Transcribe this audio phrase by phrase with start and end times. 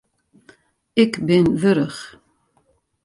[1.03, 2.01] Ik bin wurch.